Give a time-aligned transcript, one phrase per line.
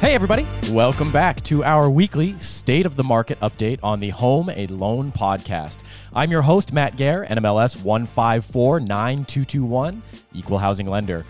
[0.00, 0.46] Hey, everybody.
[0.70, 5.12] Welcome back to our weekly State of the Market update on the Home a Loan
[5.12, 5.80] podcast.
[6.14, 10.00] I'm your host, Matt Gehr, NMLS 1549221,
[10.32, 11.26] Equal Housing Lender.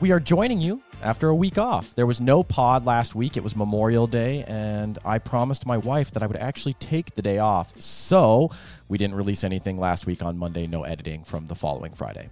[0.00, 1.94] We are joining you after a week off.
[1.94, 3.38] There was no pod last week.
[3.38, 7.22] It was Memorial Day, and I promised my wife that I would actually take the
[7.22, 7.74] day off.
[7.80, 8.50] So
[8.88, 12.28] we didn't release anything last week on Monday, no editing from the following Friday.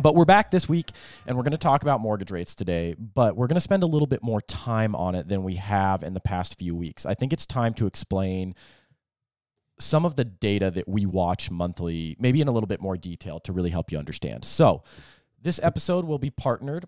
[0.00, 0.90] But we're back this week
[1.26, 3.86] and we're going to talk about mortgage rates today, but we're going to spend a
[3.86, 7.04] little bit more time on it than we have in the past few weeks.
[7.04, 8.54] I think it's time to explain
[9.80, 13.40] some of the data that we watch monthly, maybe in a little bit more detail
[13.40, 14.44] to really help you understand.
[14.44, 14.82] So,
[15.42, 16.84] this episode will be partnered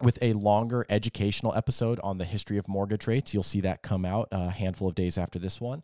[0.00, 3.34] with a longer educational episode on the history of mortgage rates.
[3.34, 5.82] You'll see that come out a handful of days after this one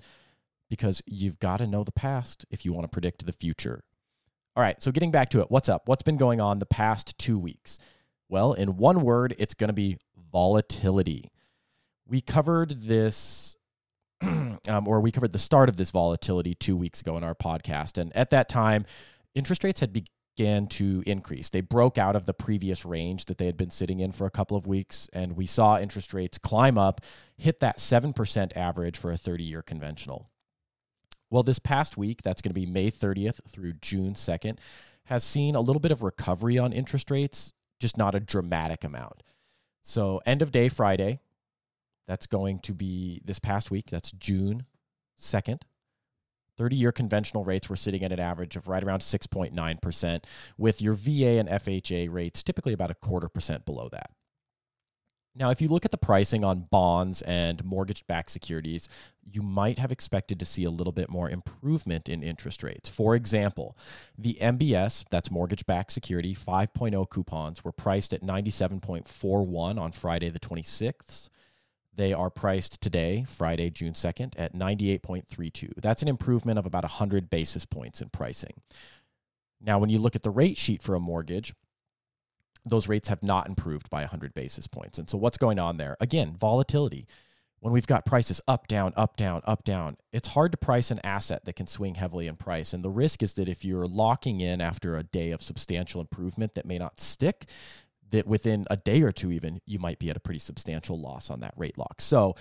[0.71, 3.85] because you've got to know the past if you want to predict the future.
[4.57, 5.83] All right, so getting back to it, what's up?
[5.87, 7.79] What's been going on the past two weeks?
[8.29, 9.99] Well, in one word, it's going to be
[10.33, 11.31] volatility.
[12.07, 13.57] We covered this,
[14.23, 17.97] um, or we covered the start of this volatility two weeks ago in our podcast.
[17.97, 18.87] And at that time,
[19.37, 21.51] interest rates had began to increase.
[21.51, 24.31] They broke out of the previous range that they had been sitting in for a
[24.31, 25.09] couple of weeks.
[25.13, 27.01] And we saw interest rates climb up,
[27.37, 30.29] hit that 7% average for a 30 year conventional.
[31.31, 34.59] Well, this past week, that's going to be May 30th through June 2nd,
[35.05, 39.23] has seen a little bit of recovery on interest rates, just not a dramatic amount.
[39.83, 41.21] So, end of day Friday,
[42.07, 44.67] that's going to be this past week, that's June
[45.19, 45.61] 2nd.
[46.59, 50.25] 30 year conventional rates were sitting at an average of right around 6.9%,
[50.59, 54.11] with your VA and FHA rates typically about a quarter percent below that.
[55.35, 58.89] Now, if you look at the pricing on bonds and mortgage backed securities,
[59.33, 62.89] you might have expected to see a little bit more improvement in interest rates.
[62.89, 63.77] For example,
[64.19, 70.41] the MBS, that's mortgage backed security, 5.0 coupons were priced at 97.41 on Friday, the
[70.41, 71.29] 26th.
[71.95, 75.75] They are priced today, Friday, June 2nd, at 98.32.
[75.77, 78.55] That's an improvement of about 100 basis points in pricing.
[79.61, 81.55] Now, when you look at the rate sheet for a mortgage,
[82.65, 84.99] those rates have not improved by 100 basis points.
[84.99, 85.97] And so what's going on there?
[86.01, 87.07] Again, volatility.
[87.61, 90.99] When we've got prices up, down, up, down, up, down, it's hard to price an
[91.05, 92.73] asset that can swing heavily in price.
[92.73, 96.55] And the risk is that if you're locking in after a day of substantial improvement
[96.55, 97.45] that may not stick,
[98.11, 101.29] that within a day or two, even, you might be at a pretty substantial loss
[101.29, 102.01] on that rate lock.
[102.01, 102.35] So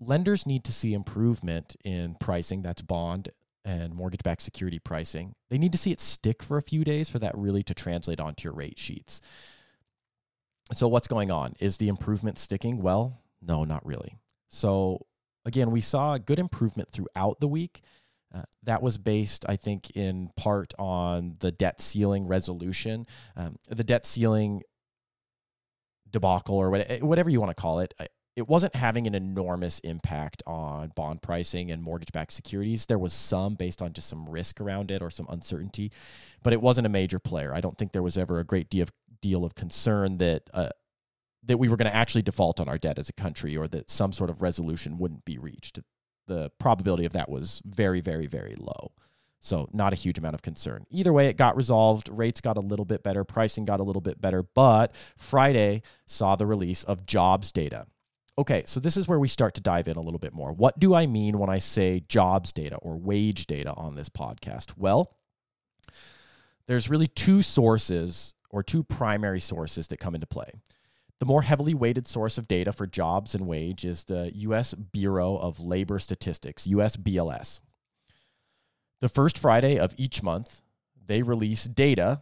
[0.00, 2.62] lenders need to see improvement in pricing.
[2.62, 3.30] That's bond
[3.64, 5.34] and mortgage backed security pricing.
[5.50, 8.20] They need to see it stick for a few days for that really to translate
[8.20, 9.20] onto your rate sheets.
[10.72, 11.54] So, what's going on?
[11.60, 12.80] Is the improvement sticking?
[12.80, 14.18] Well, no, not really.
[14.50, 15.06] So,
[15.44, 17.82] again, we saw a good improvement throughout the week.
[18.34, 23.06] Uh, that was based, I think, in part on the debt ceiling resolution.
[23.36, 24.62] Um, the debt ceiling
[26.10, 27.94] debacle, or whatever you want to call it,
[28.36, 32.86] it wasn't having an enormous impact on bond pricing and mortgage backed securities.
[32.86, 35.92] There was some based on just some risk around it or some uncertainty,
[36.42, 37.54] but it wasn't a major player.
[37.54, 38.92] I don't think there was ever a great deal of
[39.24, 40.68] deal of concern that uh,
[41.42, 43.90] that we were going to actually default on our debt as a country or that
[43.90, 45.78] some sort of resolution wouldn't be reached.
[46.26, 48.92] The probability of that was very, very, very low.
[49.40, 50.86] So, not a huge amount of concern.
[50.90, 52.08] Either way, it got resolved.
[52.10, 56.36] Rates got a little bit better, pricing got a little bit better, but Friday saw
[56.36, 57.86] the release of jobs data.
[58.36, 60.52] Okay, so this is where we start to dive in a little bit more.
[60.52, 64.72] What do I mean when I say jobs data or wage data on this podcast?
[64.76, 65.14] Well,
[66.66, 70.52] there's really two sources or two primary sources that come into play.
[71.18, 75.36] The more heavily weighted source of data for jobs and wage is the US Bureau
[75.36, 77.58] of Labor Statistics, US BLS.
[79.00, 80.62] The first Friday of each month,
[81.06, 82.20] they release data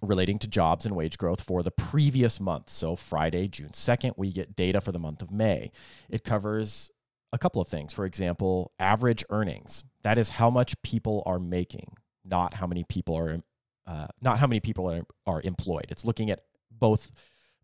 [0.00, 2.70] relating to jobs and wage growth for the previous month.
[2.70, 5.70] So, Friday, June 2nd, we get data for the month of May.
[6.08, 6.90] It covers
[7.32, 7.92] a couple of things.
[7.92, 9.84] For example, average earnings.
[10.02, 11.92] That is how much people are making,
[12.24, 13.40] not how many people are
[13.86, 15.86] uh, not how many people are, are employed.
[15.88, 16.40] It's looking at
[16.70, 17.10] both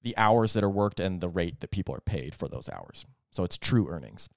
[0.03, 3.07] the hours that are worked and the rate that people are paid for those hours.
[3.31, 4.29] So it's true earnings.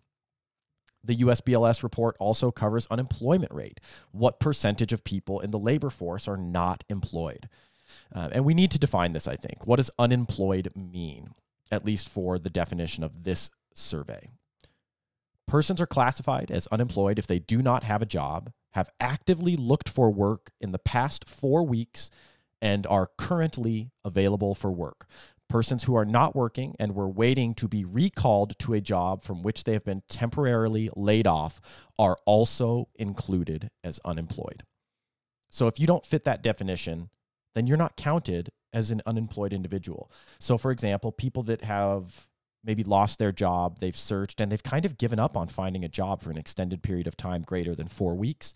[1.04, 3.80] The USBLS report also covers unemployment rate.
[4.12, 7.48] What percentage of people in the labor force are not employed?
[8.14, 9.68] Uh, and we need to define this, I think.
[9.68, 11.36] What does unemployed mean,
[11.72, 14.30] at least for the definition of this survey?
[15.48, 19.90] Persons are classified as unemployed if they do not have a job, have actively looked
[19.90, 22.10] for work in the past four weeks,
[22.62, 25.08] and are currently available for work.
[25.48, 29.44] Persons who are not working and were waiting to be recalled to a job from
[29.44, 31.62] which they have been temporarily laid off
[32.00, 34.64] are also included as unemployed.
[35.50, 37.10] So if you don't fit that definition,
[37.54, 40.12] then you're not counted as an unemployed individual.
[40.40, 42.28] So, for example, people that have
[42.66, 45.90] maybe lost their job, they've searched, and they've kind of given up on finding a
[45.90, 48.54] job for an extended period of time greater than four weeks,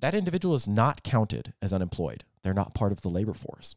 [0.00, 2.24] that individual is not counted as unemployed.
[2.42, 3.76] They're not part of the labor force.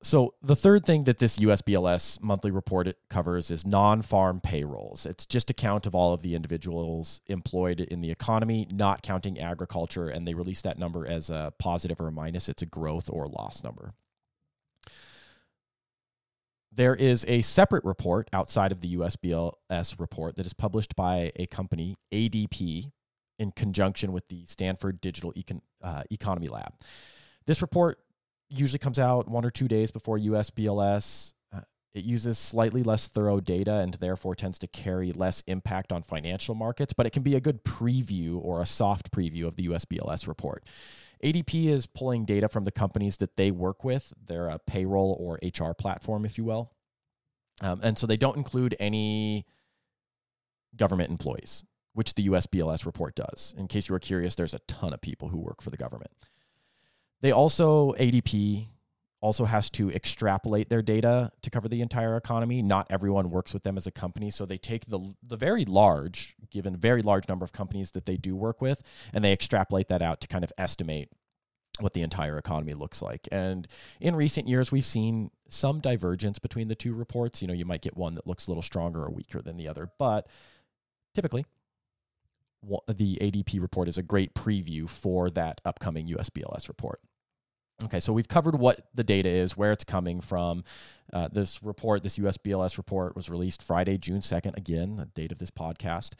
[0.00, 5.04] So, the third thing that this USBLS monthly report covers is non farm payrolls.
[5.04, 9.40] It's just a count of all of the individuals employed in the economy, not counting
[9.40, 12.48] agriculture, and they release that number as a positive or a minus.
[12.48, 13.94] It's a growth or loss number.
[16.78, 21.46] There is a separate report outside of the USBLS report that is published by a
[21.46, 22.92] company, ADP,
[23.36, 26.74] in conjunction with the Stanford Digital Econ- uh, Economy Lab.
[27.46, 27.98] This report
[28.48, 31.34] usually comes out one or two days before USBLS.
[31.98, 36.54] It uses slightly less thorough data and therefore tends to carry less impact on financial
[36.54, 40.28] markets, but it can be a good preview or a soft preview of the USBLS
[40.28, 40.64] report.
[41.24, 44.12] ADP is pulling data from the companies that they work with.
[44.24, 46.70] They're a payroll or HR platform, if you will.
[47.60, 49.44] Um, and so they don't include any
[50.76, 51.64] government employees,
[51.94, 53.56] which the USBLS report does.
[53.58, 56.12] In case you were curious, there's a ton of people who work for the government.
[57.20, 58.68] They also, ADP
[59.20, 62.62] also has to extrapolate their data to cover the entire economy.
[62.62, 66.36] Not everyone works with them as a company, so they take the the very large,
[66.50, 68.82] given very large number of companies that they do work with,
[69.12, 71.10] and they extrapolate that out to kind of estimate
[71.80, 73.28] what the entire economy looks like.
[73.30, 73.66] And
[74.00, 77.40] in recent years, we've seen some divergence between the two reports.
[77.40, 79.68] You know, you might get one that looks a little stronger or weaker than the
[79.68, 80.28] other, but
[81.14, 81.44] typically
[82.88, 87.00] the ADP report is a great preview for that upcoming USBLS report.
[87.84, 90.64] Okay, so we've covered what the data is, where it's coming from.
[91.12, 95.38] Uh, this report, this USBLS report, was released Friday, June 2nd, again, the date of
[95.38, 96.14] this podcast.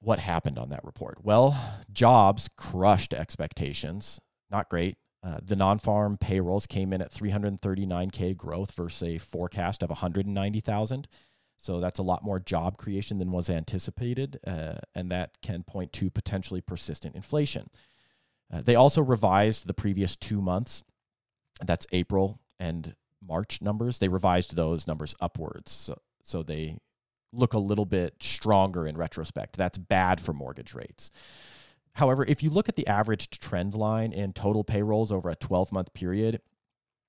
[0.00, 1.24] What happened on that report?
[1.24, 1.58] Well,
[1.90, 4.20] jobs crushed expectations.
[4.50, 4.96] Not great.
[5.24, 11.08] Uh, the non farm payrolls came in at 339K growth versus a forecast of 190,000.
[11.56, 15.92] So that's a lot more job creation than was anticipated, uh, and that can point
[15.94, 17.70] to potentially persistent inflation.
[18.52, 20.82] Uh, they also revised the previous two months,
[21.64, 22.94] that's April and
[23.26, 23.98] March numbers.
[23.98, 26.78] They revised those numbers upwards, so so they
[27.32, 29.56] look a little bit stronger in retrospect.
[29.56, 31.10] That's bad for mortgage rates.
[31.94, 35.72] However, if you look at the average trend line in total payrolls over a 12
[35.72, 36.40] month period,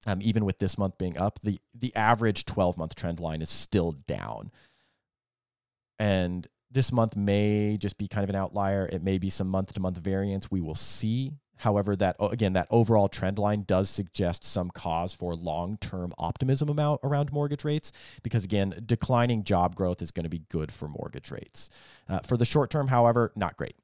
[0.06, 3.50] um, even with this month being up, the the average 12 month trend line is
[3.50, 4.52] still down.
[6.00, 8.90] And this month may just be kind of an outlier.
[8.92, 10.50] It may be some month to month variance.
[10.50, 11.34] We will see.
[11.58, 16.68] However, that again, that overall trend line does suggest some cause for long term optimism
[16.68, 17.92] about around mortgage rates
[18.24, 21.70] because again, declining job growth is going to be good for mortgage rates.
[22.10, 23.76] Uh, for the short term, however, not great.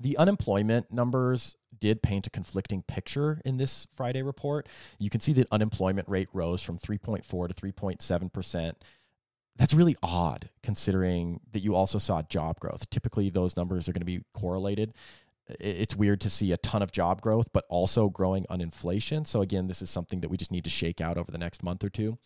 [0.00, 4.68] The unemployment numbers did paint a conflicting picture in this Friday report.
[4.98, 8.72] You can see that unemployment rate rose from 3.4 to 3.7%.
[9.56, 12.90] That's really odd considering that you also saw job growth.
[12.90, 14.94] Typically, those numbers are going to be correlated.
[15.60, 19.24] It's weird to see a ton of job growth, but also growing on inflation.
[19.24, 21.62] So, again, this is something that we just need to shake out over the next
[21.62, 22.18] month or two.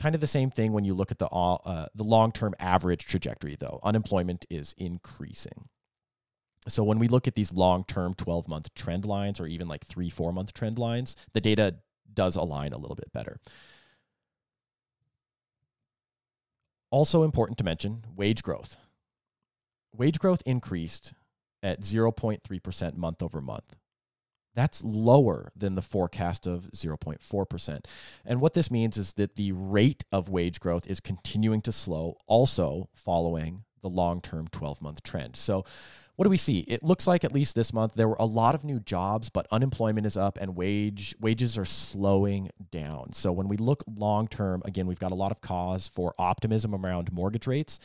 [0.00, 3.06] Kind of the same thing when you look at the, uh, the long term average
[3.06, 3.78] trajectory, though.
[3.82, 5.68] Unemployment is increasing.
[6.68, 10.54] So when we look at these long-term 12-month trend lines or even like 3 4-month
[10.54, 11.76] trend lines, the data
[12.12, 13.38] does align a little bit better.
[16.94, 18.76] Also important to mention, wage growth.
[19.92, 21.12] Wage growth increased
[21.60, 23.74] at 0.3% month over month.
[24.54, 27.84] That's lower than the forecast of 0.4%.
[28.24, 32.16] And what this means is that the rate of wage growth is continuing to slow,
[32.28, 35.34] also following the long term 12 month trend.
[35.34, 35.64] So
[36.16, 36.60] what do we see?
[36.60, 39.46] It looks like at least this month there were a lot of new jobs, but
[39.50, 43.12] unemployment is up and wage wages are slowing down.
[43.12, 46.74] So when we look long term, again, we've got a lot of cause for optimism
[46.74, 47.80] around mortgage rates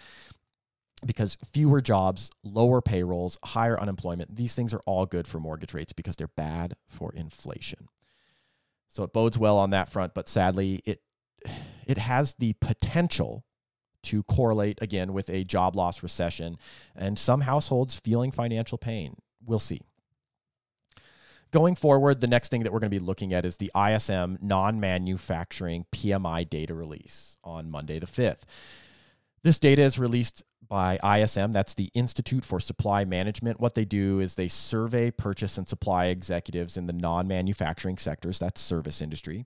[1.06, 5.94] because fewer jobs, lower payrolls, higher unemployment, these things are all good for mortgage rates
[5.94, 7.88] because they're bad for inflation.
[8.90, 11.02] So it bodes well on that front, but sadly it
[11.88, 13.44] it has the potential
[14.04, 16.58] to correlate again with a job loss recession
[16.96, 19.16] and some households feeling financial pain.
[19.46, 19.82] We'll see.
[21.52, 24.38] Going forward, the next thing that we're going to be looking at is the ISM
[24.42, 28.44] non manufacturing PMI data release on Monday the 5th.
[29.42, 33.60] This data is released by ISM, that's the Institute for Supply Management.
[33.60, 38.38] What they do is they survey purchase and supply executives in the non manufacturing sectors,
[38.38, 39.46] that's service industry.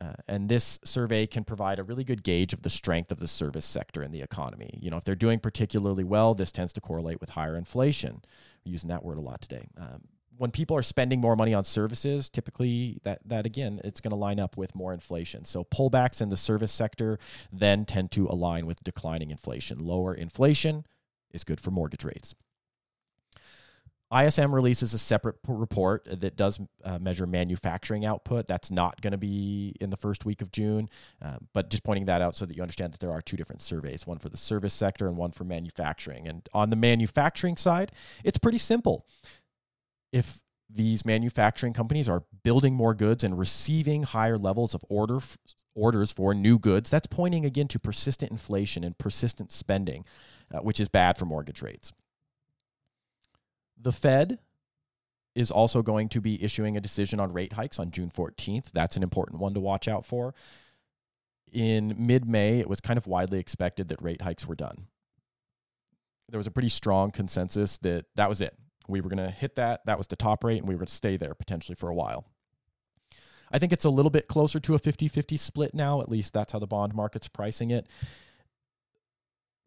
[0.00, 3.28] Uh, and this survey can provide a really good gauge of the strength of the
[3.28, 4.70] service sector in the economy.
[4.80, 8.22] You know, if they're doing particularly well, this tends to correlate with higher inflation.
[8.64, 9.68] We're using that word a lot today.
[9.76, 10.02] Um,
[10.38, 14.16] when people are spending more money on services, typically that that again, it's going to
[14.16, 15.44] line up with more inflation.
[15.44, 17.18] So pullbacks in the service sector
[17.52, 19.78] then tend to align with declining inflation.
[19.78, 20.86] Lower inflation
[21.30, 22.34] is good for mortgage rates.
[24.12, 28.46] ISM releases a separate report that does uh, measure manufacturing output.
[28.46, 30.88] That's not going to be in the first week of June,
[31.22, 33.62] uh, but just pointing that out so that you understand that there are two different
[33.62, 36.26] surveys one for the service sector and one for manufacturing.
[36.26, 37.92] And on the manufacturing side,
[38.24, 39.06] it's pretty simple.
[40.12, 45.38] If these manufacturing companies are building more goods and receiving higher levels of order f-
[45.74, 50.04] orders for new goods, that's pointing again to persistent inflation and persistent spending,
[50.52, 51.92] uh, which is bad for mortgage rates.
[53.82, 54.38] The Fed
[55.34, 58.72] is also going to be issuing a decision on rate hikes on June 14th.
[58.72, 60.34] That's an important one to watch out for.
[61.52, 64.86] In mid May, it was kind of widely expected that rate hikes were done.
[66.28, 68.56] There was a pretty strong consensus that that was it.
[68.86, 69.80] We were going to hit that.
[69.86, 71.94] That was the top rate, and we were going to stay there potentially for a
[71.94, 72.26] while.
[73.52, 76.00] I think it's a little bit closer to a 50 50 split now.
[76.00, 77.88] At least that's how the bond market's pricing it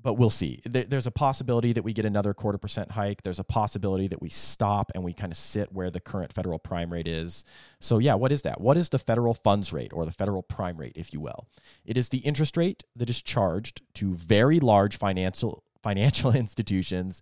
[0.03, 0.61] but we'll see.
[0.65, 3.23] There's a possibility that we get another quarter percent hike.
[3.23, 6.59] There's a possibility that we stop and we kind of sit where the current federal
[6.59, 7.45] prime rate is.
[7.79, 8.59] So, yeah, what is that?
[8.59, 11.47] What is the federal funds rate or the federal prime rate, if you will?
[11.85, 17.21] It is the interest rate that is charged to very large financial financial institutions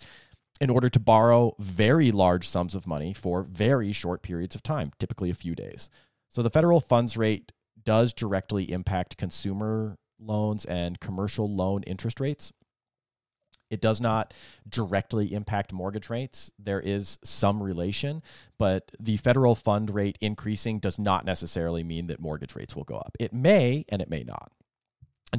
[0.59, 4.91] in order to borrow very large sums of money for very short periods of time,
[4.99, 5.91] typically a few days.
[6.29, 7.51] So, the federal funds rate
[7.83, 12.51] does directly impact consumer loans and commercial loan interest rates.
[13.71, 14.33] It does not
[14.67, 16.51] directly impact mortgage rates.
[16.59, 18.21] There is some relation,
[18.57, 22.97] but the federal fund rate increasing does not necessarily mean that mortgage rates will go
[22.97, 23.15] up.
[23.19, 24.51] It may and it may not,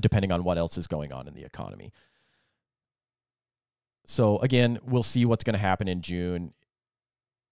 [0.01, 1.93] depending on what else is going on in the economy.
[4.05, 6.55] So, again, we'll see what's going to happen in June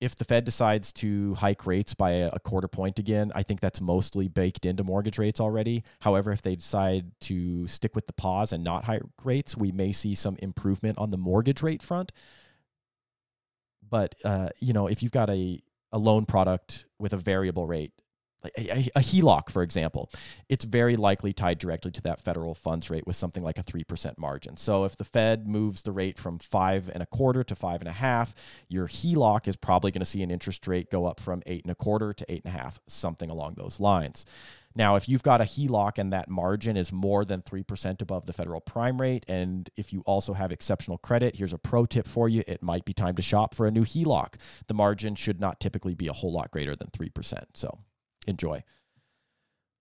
[0.00, 3.82] if the Fed decides to hike rates by a, quarter point again, I think that's
[3.82, 5.84] mostly baked into mortgage rates already.
[6.00, 9.92] However, if they decide to stick with the pause and not hike rates, we may
[9.92, 12.12] see some improvement on the mortgage rate front.
[13.88, 17.92] But uh, you know, if you've got a a loan product with a variable rate,
[18.42, 20.10] like a, a, HELOC, for example,
[20.48, 24.18] it's very likely tied directly to that federal funds rate with something like a 3%
[24.18, 24.56] margin.
[24.56, 27.88] So if the Fed moves the rate from five and a quarter to five and
[27.88, 28.34] a half,
[28.68, 31.70] your HELOC is probably going to see an interest rate go up from eight and
[31.70, 34.24] a quarter to eight and a half, something along those lines.
[34.74, 38.32] Now, if you've got a HELOC and that margin is more than 3% above the
[38.32, 42.28] federal prime rate, and if you also have exceptional credit, here's a pro tip for
[42.28, 42.44] you.
[42.46, 44.34] It might be time to shop for a new HELOC.
[44.68, 47.44] The margin should not typically be a whole lot greater than 3%.
[47.54, 47.78] So
[48.30, 48.64] enjoy.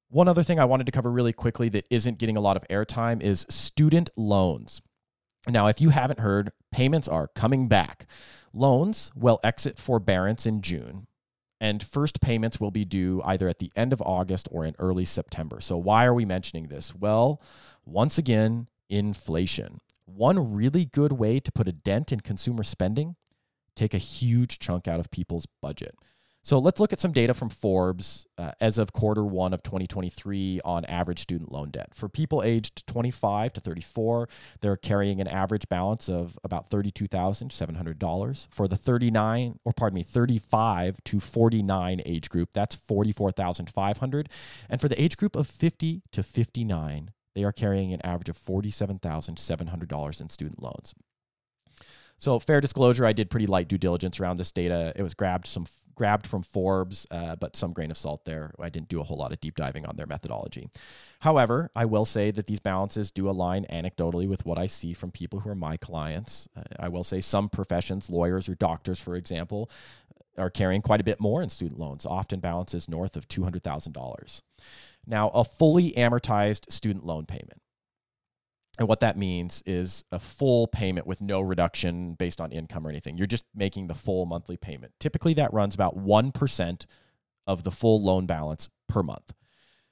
[0.10, 2.68] One other thing I wanted to cover really quickly that isn't getting a lot of
[2.68, 4.82] airtime is student loans.
[5.48, 8.08] Now, if you haven't heard, payments are coming back.
[8.52, 11.08] Loans will exit forbearance in June,
[11.62, 15.06] and first payments will be due either at the end of August or in early
[15.06, 15.62] September.
[15.62, 16.96] So, why are we mentioning this?
[16.96, 17.42] Well,
[17.86, 19.80] once again, inflation.
[20.06, 23.16] One really good way to put a dent in consumer spending
[23.80, 25.96] take a huge chunk out of people's budget.
[26.50, 30.62] So let's look at some data from Forbes uh, as of quarter one of 2023
[30.66, 31.94] on average student loan debt.
[31.94, 34.28] For people aged 25 to 34,
[34.62, 38.48] they're carrying an average balance of about $32,700.
[38.50, 44.28] For the 39, or pardon me, 35 to 49 age group, that's 44,500.
[44.72, 48.40] And for the age group of 50 to 59, they are carrying an average of
[48.40, 50.96] $47,700 in student loans.
[52.20, 54.94] So, fair disclosure, I did pretty light due diligence around this data.
[54.96, 58.54] It was grabbed some grabbed from Forbes, uh, but some grain of salt there.
[58.58, 60.70] I didn't do a whole lot of deep diving on their methodology.
[61.20, 65.12] However, I will say that these balances do align anecdotally with what I see from
[65.12, 66.48] people who are my clients.
[66.56, 69.70] Uh, I will say some professions, lawyers or doctors, for example,
[70.38, 74.42] are carrying quite a bit more in student loans, often balances north of $200,000.
[75.06, 77.62] Now, a fully amortized student loan payment
[78.80, 82.90] and what that means is a full payment with no reduction based on income or
[82.90, 83.18] anything.
[83.18, 84.94] You're just making the full monthly payment.
[85.02, 86.86] Typically, that runs about 1%
[87.46, 89.34] of the full loan balance per month.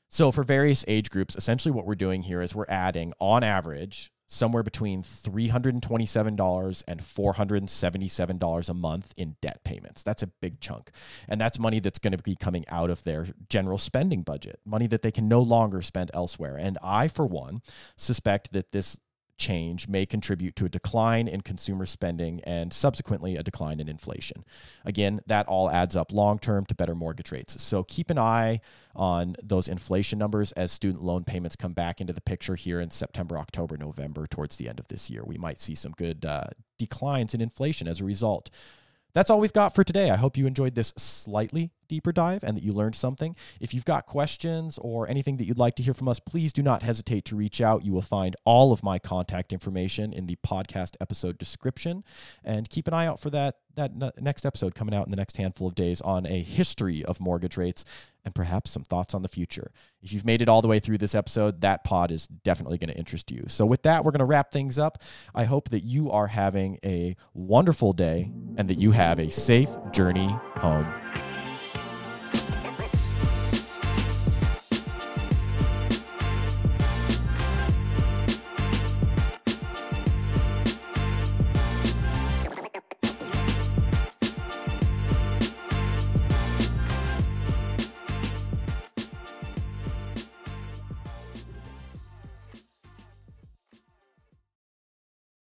[0.07, 4.09] So, for various age groups, essentially what we're doing here is we're adding, on average,
[4.27, 10.03] somewhere between $327 and $477 a month in debt payments.
[10.03, 10.91] That's a big chunk.
[11.27, 14.87] And that's money that's going to be coming out of their general spending budget, money
[14.87, 16.57] that they can no longer spend elsewhere.
[16.57, 17.61] And I, for one,
[17.95, 18.99] suspect that this
[19.37, 24.43] change may contribute to a decline in consumer spending and subsequently a decline in inflation.
[24.85, 27.61] Again, that all adds up long term to better mortgage rates.
[27.61, 28.61] So keep an eye
[28.95, 32.89] on those inflation numbers as student loan payments come back into the picture here in
[32.89, 35.23] September, October, November, towards the end of this year.
[35.23, 38.49] We might see some good uh, declines in inflation as a result.
[39.13, 40.11] That's all we've got for today.
[40.11, 43.35] I hope you enjoyed this slightly deeper dive and that you learned something.
[43.59, 46.61] If you've got questions or anything that you'd like to hear from us, please do
[46.61, 47.85] not hesitate to reach out.
[47.85, 52.03] You will find all of my contact information in the podcast episode description.
[52.43, 55.37] And keep an eye out for that, that next episode coming out in the next
[55.37, 57.85] handful of days on a history of mortgage rates
[58.27, 59.71] and perhaps some thoughts on the future.
[60.01, 62.89] If you've made it all the way through this episode, that pod is definitely going
[62.89, 63.45] to interest you.
[63.47, 65.01] So, with that, we're going to wrap things up.
[65.33, 69.69] I hope that you are having a wonderful day and that you have a safe
[69.93, 70.27] journey
[70.57, 70.93] home